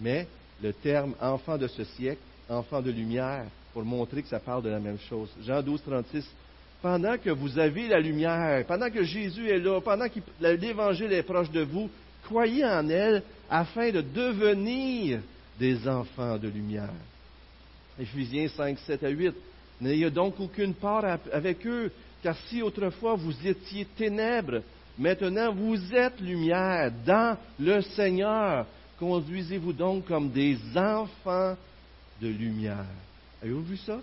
[0.00, 0.26] Mais
[0.60, 4.68] le terme enfant de ce siècle, enfant de lumière, pour montrer que ça parle de
[4.68, 5.30] la même chose.
[5.44, 6.28] Jean 12, 36.
[6.82, 11.22] Pendant que vous avez la lumière, pendant que Jésus est là, pendant que l'Évangile est
[11.22, 11.90] proche de vous,
[12.24, 15.20] croyez en elle afin de devenir
[15.58, 16.92] des enfants de lumière.
[17.98, 19.34] Éphésiens 5, 7 à 8.
[19.82, 24.62] N'ayez donc aucune part avec eux, car si autrefois vous étiez ténèbres,
[24.98, 28.66] maintenant vous êtes lumière dans le Seigneur.
[28.98, 31.56] Conduisez-vous donc comme des enfants
[32.20, 32.86] de lumière.
[33.42, 33.98] Avez-vous vu ça?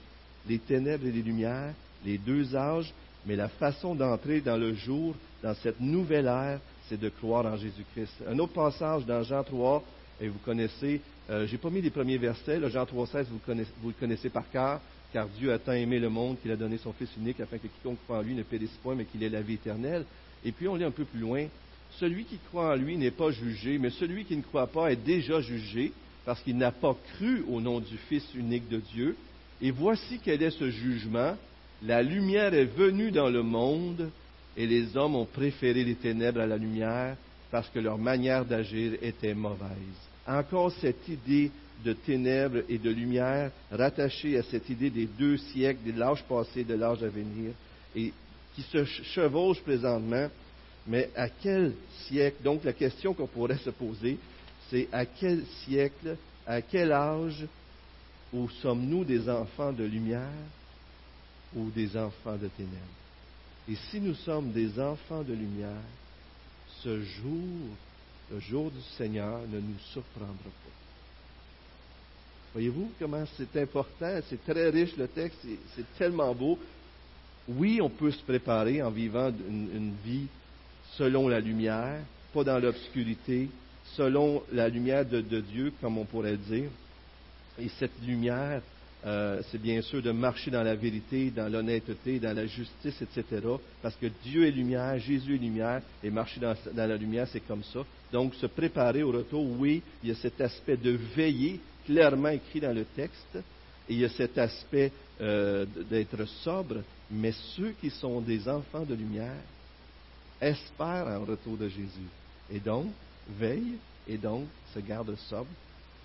[0.47, 1.73] Les ténèbres et les lumières,
[2.07, 2.93] les deux âges,
[3.25, 7.57] mais la façon d'entrer dans le jour, dans cette nouvelle ère, c'est de croire en
[7.57, 8.23] Jésus-Christ.
[8.27, 9.83] Un autre passage dans Jean 3,
[10.21, 13.39] et vous connaissez, euh, j'ai pas mis les premiers versets, Jean 3,16, vous,
[13.81, 14.79] vous le connaissez par cœur,
[15.11, 17.67] car Dieu a tant aimé le monde qu'il a donné son Fils unique afin que
[17.67, 20.05] quiconque croit en lui ne périsse point, mais qu'il ait la vie éternelle.
[20.45, 21.45] Et puis on lit un peu plus loin,
[21.99, 25.03] celui qui croit en lui n'est pas jugé, mais celui qui ne croit pas est
[25.03, 25.91] déjà jugé,
[26.25, 29.17] parce qu'il n'a pas cru au nom du Fils unique de Dieu.
[29.61, 31.35] Et voici quel est ce jugement.
[31.83, 34.09] La lumière est venue dans le monde,
[34.55, 37.15] et les hommes ont préféré les ténèbres à la lumière,
[37.51, 41.49] parce que leur manière d'agir était mauvaise encore cette idée
[41.85, 46.61] de ténèbres et de lumière rattachée à cette idée des deux siècles, de l'âge passé
[46.61, 47.51] et de l'âge à venir,
[47.95, 48.11] et
[48.55, 50.27] qui se chevauche présentement.
[50.87, 51.73] Mais à quel
[52.07, 54.17] siècle Donc la question qu'on pourrait se poser,
[54.69, 57.45] c'est à quel siècle, à quel âge,
[58.33, 60.31] où sommes-nous des enfants de lumière?
[61.55, 62.97] Ou des enfants de ténèbres
[63.69, 65.83] Et si nous sommes des enfants de lumière,
[66.83, 67.69] ce jour
[68.31, 70.77] le jour du Seigneur ne nous surprendra pas.
[72.53, 75.39] Voyez-vous comment c'est important, c'est très riche le texte,
[75.75, 76.57] c'est tellement beau.
[77.47, 80.27] Oui, on peut se préparer en vivant une, vie
[80.97, 82.01] selon la lumière,
[82.33, 83.49] pas dans l'obscurité,
[83.95, 86.69] selon la lumière de, de, Dieu, comme on pourrait dire.
[87.59, 88.61] Et cette lumière,
[89.07, 93.41] euh, c'est bien sûr de marcher dans la vérité, dans l'honnêteté, dans la justice, etc.
[93.81, 97.63] Parce que Dieu est lumière, Jésus est lumière, et marcher dans, la lumière, c'est comme
[97.63, 97.79] ça.
[98.11, 102.59] Donc, se préparer au retour, oui, il y a cet aspect de veiller, clairement écrit
[102.59, 103.37] dans le texte,
[103.87, 104.91] et il y a cet aspect
[105.21, 109.41] euh, d'être sobre, mais ceux qui sont des enfants de lumière
[110.41, 112.09] espèrent un retour de Jésus.
[112.51, 112.87] Et donc,
[113.39, 115.47] veillent, et donc, se gardent sobre.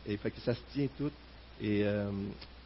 [0.07, 1.11] Et fait que ça se tient tout.
[1.61, 2.11] Et euh,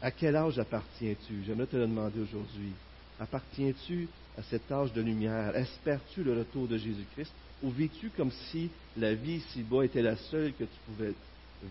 [0.01, 1.43] à quel âge appartiens-tu?
[1.45, 2.71] J'aimerais te le demander aujourd'hui.
[3.19, 5.55] Appartiens-tu à cet âge de lumière?
[5.55, 7.31] Espères-tu le retour de Jésus-Christ?
[7.63, 11.13] Ou vis-tu comme si la vie ici-bas était la seule que tu pouvais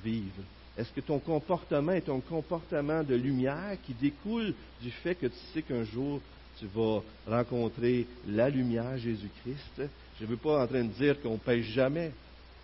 [0.05, 0.43] vivre?
[0.77, 4.53] Est-ce que ton comportement est un comportement de lumière qui découle
[4.83, 6.21] du fait que tu sais qu'un jour
[6.59, 9.89] tu vas rencontrer la lumière, Jésus-Christ?
[10.19, 12.13] Je ne veux pas en train de dire qu'on ne pêche jamais.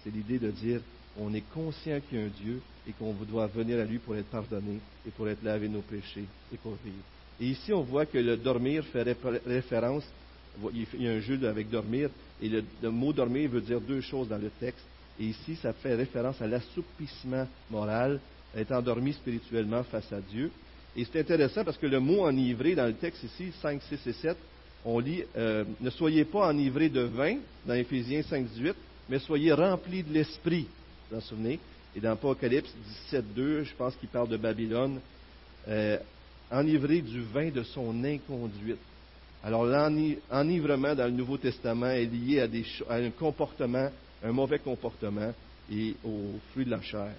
[0.03, 0.81] C'est l'idée de dire
[1.19, 4.16] on est conscient qu'il y a un Dieu et qu'on doit venir à lui pour
[4.16, 7.03] être pardonné et pour être lavé nos péchés et pour vivre.
[7.40, 9.03] Et ici, on voit que le dormir fait
[9.47, 10.05] référence,
[10.73, 14.29] il y a un jeu avec dormir, et le, mot dormir veut dire deux choses
[14.29, 14.85] dans le texte.
[15.18, 18.21] Et ici, ça fait référence à l'assoupissement moral,
[18.57, 20.51] être endormi spirituellement face à Dieu.
[20.97, 24.12] Et c'est intéressant parce que le mot enivré dans le texte ici, 5, 6 et
[24.12, 24.37] 7,
[24.85, 28.75] on lit euh, Ne soyez pas enivrés de vin, dans Éphésiens 5, 18,
[29.09, 30.66] mais soyez remplis de l'esprit.
[31.11, 31.59] Vous vous en souvenez?
[31.94, 32.70] Et dans Apocalypse
[33.12, 34.98] 17.2, je pense qu'il parle de Babylone,
[35.68, 35.98] euh,
[36.50, 38.78] enivré du vin de son inconduite.
[39.44, 43.90] Alors l'enivrement dans le Nouveau Testament est lié à, un comportement,
[44.22, 45.33] un mauvais comportement
[45.70, 47.12] et au fruit de la chair.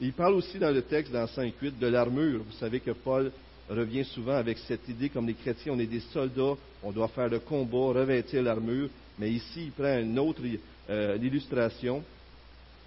[0.00, 2.42] Il parle aussi dans le texte, dans 5.8, de l'armure.
[2.44, 3.32] Vous savez que Paul
[3.68, 7.28] revient souvent avec cette idée, comme les chrétiens, on est des soldats, on doit faire
[7.28, 8.88] le combat, revêtir l'armure.
[9.18, 10.40] Mais ici, il prend une autre
[10.88, 12.02] euh, illustration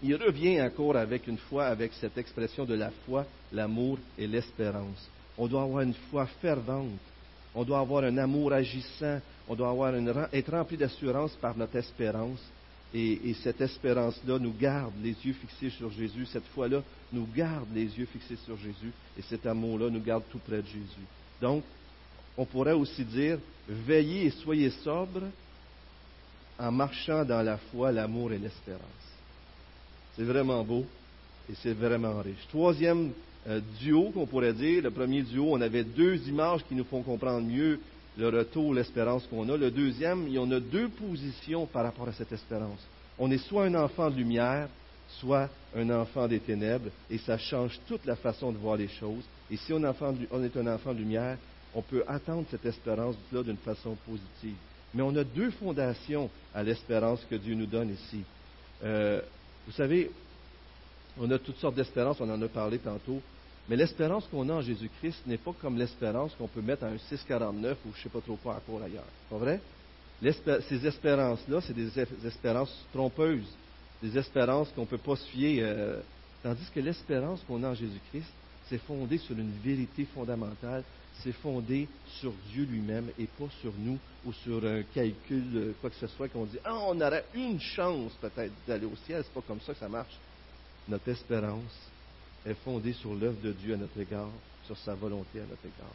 [0.03, 5.09] il revient encore avec une foi, avec cette expression de la foi, l'amour et l'espérance.
[5.37, 6.99] On doit avoir une foi fervente.
[7.53, 9.19] On doit avoir un amour agissant.
[9.47, 9.93] On doit avoir
[10.33, 12.39] être rempli d'assurance par notre espérance.
[12.93, 16.25] Et, cette espérance-là nous garde les yeux fixés sur Jésus.
[16.25, 16.81] Cette foi-là
[17.13, 18.91] nous garde les yeux fixés sur Jésus.
[19.17, 21.07] Et cet amour-là nous garde tout près de Jésus.
[21.41, 21.63] Donc,
[22.37, 23.37] on pourrait aussi dire,
[23.67, 25.27] veillez et soyez sobres
[26.57, 29.11] en marchant dans la foi, l'amour et l'espérance.
[30.15, 30.86] C'est vraiment beau
[31.50, 32.47] et c'est vraiment riche.
[32.50, 33.12] Troisième
[33.47, 37.02] euh, duo qu'on pourrait dire, le premier duo, on avait deux images qui nous font
[37.02, 37.80] comprendre mieux
[38.17, 39.58] le retour, l'espérance qu'on a.
[39.58, 42.80] Le deuxième, il y a deux positions par rapport à cette espérance.
[43.17, 44.67] On est soit un enfant de lumière,
[45.19, 49.24] soit un enfant des ténèbres, et ça change toute la façon de voir les choses.
[49.50, 51.38] Et si on, est un enfant de lumière,
[51.74, 54.56] on peut attendre cette espérance-là d'une façon positive.
[54.93, 58.24] Mais on a deux fondations à l'espérance que Dieu nous donne ici.
[58.84, 59.21] Euh,
[59.65, 60.12] vous savez,
[61.19, 63.21] on a toutes sortes d'espérances, on en a parlé tantôt.
[63.69, 66.97] Mais l'espérance qu'on a en Jésus-Christ n'est pas comme l'espérance qu'on peut mettre à un
[66.97, 69.06] 649 ou je ne sais pas trop quoi encore ailleurs.
[69.30, 69.62] Pas vrai?
[70.21, 73.47] Ces espérances-là, c'est des espérances trompeuses,
[74.04, 75.60] des espérances qu'on ne peut pas se fier.
[75.62, 76.00] Euh,
[76.43, 78.32] tandis que l'espérance qu'on a en Jésus-Christ,
[78.67, 80.84] c'est fondé sur une vérité fondamentale,
[81.23, 81.88] c'est fondé
[82.19, 86.07] sur Dieu lui-même et pas sur nous ou sur un calcul, euh, quoi que ce
[86.07, 89.23] soit, qu'on dit, ah, on aurait une chance peut-être d'aller au ciel.
[89.23, 90.17] C'est pas comme ça que ça marche.
[90.88, 91.91] Notre espérance,
[92.45, 94.29] est fondée sur l'œuvre de Dieu à notre égard,
[94.65, 95.93] sur sa volonté à notre égard.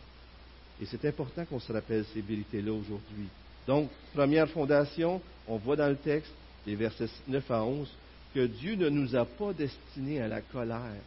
[0.81, 3.29] Et c'est important qu'on se rappelle ces vérités-là aujourd'hui.
[3.67, 6.33] Donc, première fondation, on voit dans le texte,
[6.67, 7.89] les versets 9 à 11,
[8.35, 11.03] que Dieu ne nous a pas destinés à la colère,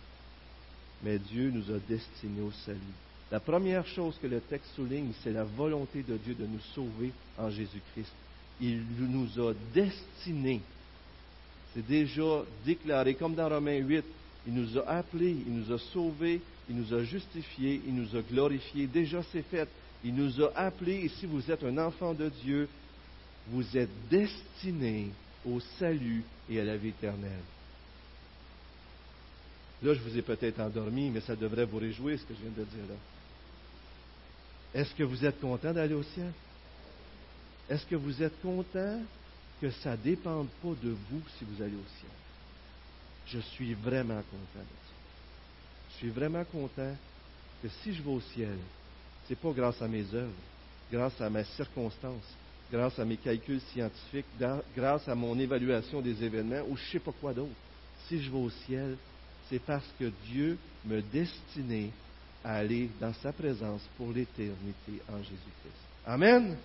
[1.04, 2.80] mais Dieu nous a destinés au salut.
[3.32, 7.12] La première chose que le texte souligne, c'est la volonté de Dieu de nous sauver
[7.38, 8.12] en Jésus-Christ.
[8.60, 10.62] Il nous a destinés.
[11.74, 14.04] C'est déjà déclaré, comme dans Romains 8,
[14.48, 18.22] il nous a appelés, il nous a sauvés, il nous a justifiés, il nous a
[18.22, 18.88] glorifiés.
[18.88, 19.68] Déjà c'est fait.
[20.04, 22.68] Il nous a appelés et si vous êtes un enfant de Dieu,
[23.50, 25.10] vous êtes destiné
[25.46, 27.44] au salut et à la vie éternelle.
[29.82, 32.50] Là, je vous ai peut-être endormi, mais ça devrait vous réjouir ce que je viens
[32.50, 34.82] de dire là.
[34.82, 36.32] Est-ce que vous êtes content d'aller au ciel?
[37.70, 39.02] Est-ce que vous êtes content
[39.62, 42.12] que ça ne dépende pas de vous si vous allez au ciel?
[43.32, 44.94] je suis vraiment content de ça.
[45.92, 46.96] Je suis vraiment content
[47.62, 48.58] que si je vais au ciel,
[49.28, 50.32] ce n'est pas grâce à mes œuvres,
[50.92, 52.36] grâce à mes circonstances,
[52.72, 54.26] grâce à mes calculs scientifiques,
[54.76, 57.54] grâce à mon évaluation des événements ou je ne sais pas quoi d'autre.
[58.08, 58.98] Si je vais au ciel,
[59.50, 61.90] c'est parce que Dieu me destinait
[62.44, 65.90] à aller dans sa présence pour l'éternité en Jésus-Christ.
[66.06, 66.56] Amen.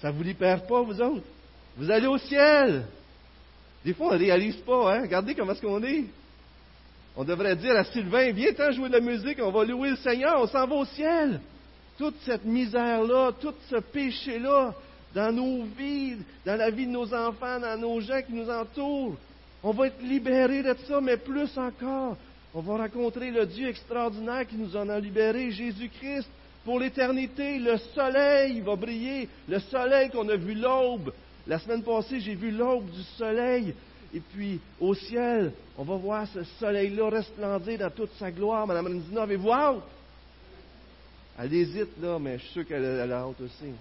[0.00, 1.26] ça ne vous libère pas, vous autres?
[1.76, 2.86] Vous allez au ciel.
[3.84, 5.02] Des fois, on ne réalise pas, hein?
[5.02, 6.04] Regardez comment est-ce qu'on est.
[7.16, 9.96] On devrait dire à Sylvain, viens t'en jouer de la musique, on va louer le
[9.96, 11.40] Seigneur, on s'en va au ciel.
[11.96, 14.74] Toute cette misère-là, tout ce péché-là,
[15.14, 19.16] dans nos vies, dans la vie de nos enfants, dans nos gens qui nous entourent,
[19.62, 22.16] on va être libérés de ça, mais plus encore,
[22.54, 26.28] on va rencontrer le Dieu extraordinaire qui nous en a libérés, Jésus-Christ.
[26.64, 31.12] Pour l'éternité, le soleil va briller, le soleil qu'on a vu l'aube,
[31.46, 33.74] la semaine passée, j'ai vu l'aube du soleil.
[34.14, 38.66] Et puis, au ciel, on va voir ce soleil-là resplendir dans toute sa gloire.
[38.66, 39.82] Madame Rendina, avez-vous?
[41.38, 43.72] Elle hésite, là, mais je suis sûr qu'elle a hâte aussi.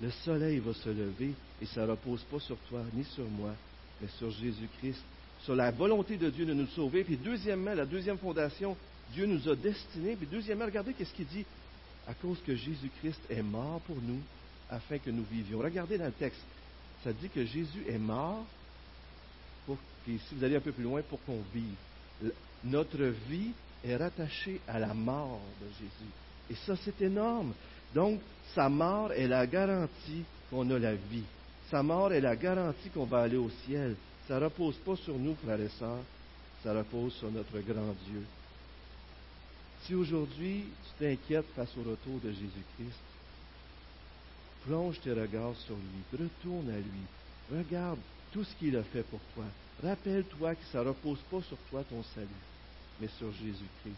[0.00, 3.50] Le soleil va se lever et ça ne repose pas sur toi ni sur moi,
[4.00, 5.02] mais sur Jésus-Christ,
[5.44, 7.04] sur la volonté de Dieu de nous sauver.
[7.04, 8.76] Puis deuxièmement, la deuxième fondation,
[9.12, 10.16] Dieu nous a destinés.
[10.16, 11.44] Puis deuxièmement, regardez qu'est-ce qu'il dit.
[12.06, 14.20] À cause que Jésus-Christ est mort pour nous,
[14.70, 15.58] afin que nous vivions.
[15.58, 16.40] Regardez dans le texte,
[17.04, 18.44] ça dit que Jésus est mort,
[19.66, 22.32] pour, puis si vous allez un peu plus loin, pour qu'on vive.
[22.64, 23.52] Notre vie
[23.84, 26.10] est rattachée à la mort de Jésus.
[26.50, 27.52] Et ça, c'est énorme.
[27.94, 28.20] Donc,
[28.54, 31.24] sa mort est la garantie qu'on a la vie.
[31.70, 33.94] Sa mort est la garantie qu'on va aller au ciel.
[34.26, 36.02] Ça ne repose pas sur nous, frères et sœurs,
[36.62, 38.24] ça repose sur notre grand Dieu.
[39.82, 43.00] Si aujourd'hui tu t'inquiètes face au retour de Jésus-Christ,
[44.66, 46.02] Plonge tes regards sur lui.
[46.12, 47.56] Retourne à lui.
[47.58, 47.98] Regarde
[48.32, 49.44] tout ce qu'il a fait pour toi.
[49.82, 52.28] Rappelle-toi que ça ne repose pas sur toi ton salut,
[53.00, 53.94] mais sur Jésus-Christ.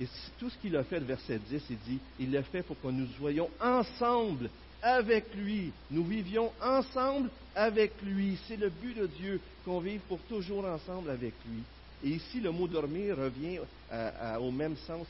[0.00, 2.78] Et tout ce qu'il a fait, le verset 10, il dit, il l'a fait pour
[2.80, 4.50] que nous soyons ensemble
[4.82, 5.72] avec lui.
[5.90, 8.38] Nous vivions ensemble avec lui.
[8.46, 11.62] C'est le but de Dieu, qu'on vive pour toujours ensemble avec lui.
[12.04, 13.60] Et ici, le mot dormir revient
[14.40, 15.06] au même sens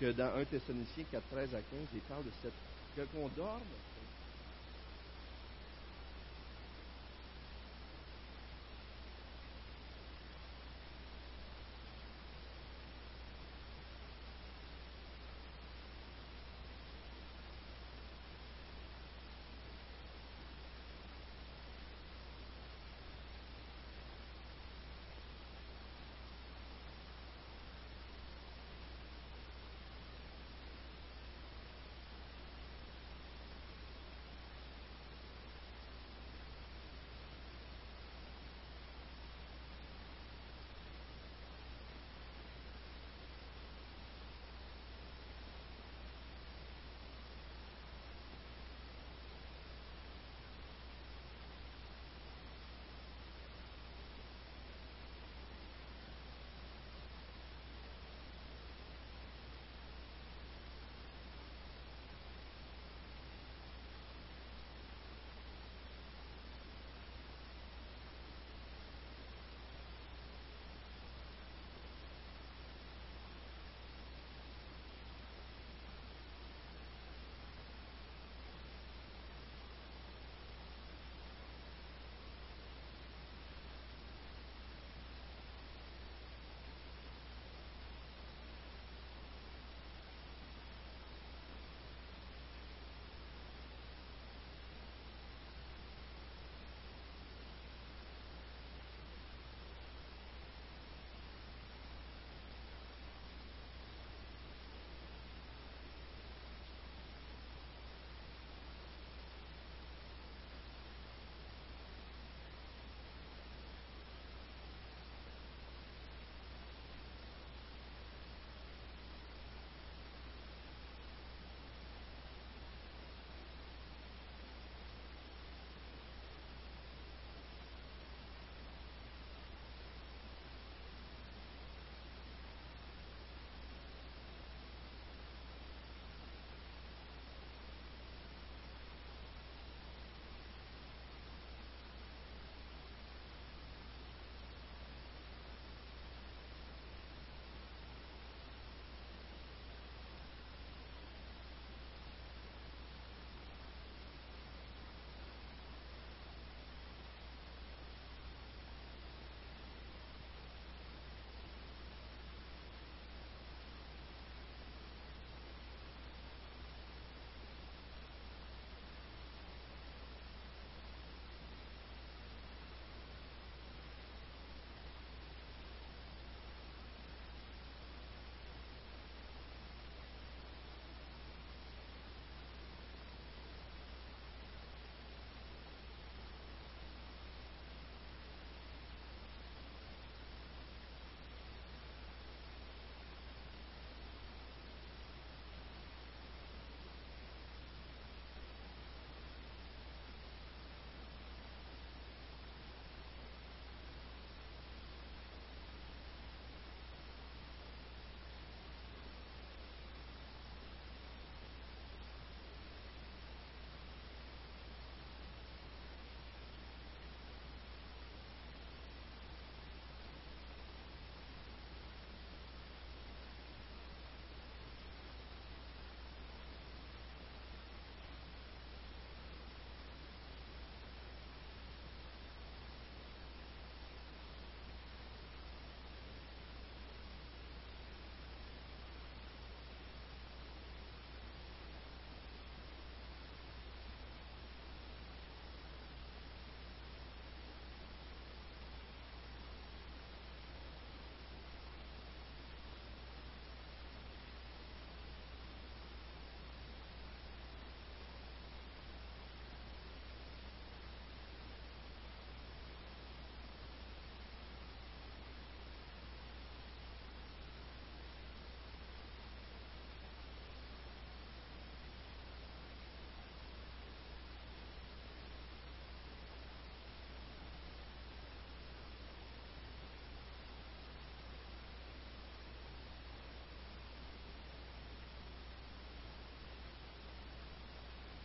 [0.00, 1.64] que dans 1 Thessaloniciens 4, 13 à 15.
[1.94, 2.52] Il parle de cette,
[2.96, 3.60] que qu'on dorme